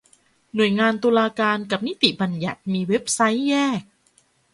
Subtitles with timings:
[0.55, 3.81] หน่วยงานตุลาการกับนิติบัญญัติมีเว็บไซต์แยก